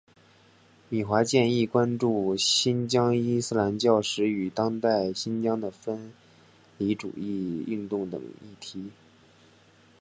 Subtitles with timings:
[0.89, 6.11] 米华健亦关注新疆伊斯兰教史与当代新疆的分
[6.79, 8.89] 离主义运动等议题。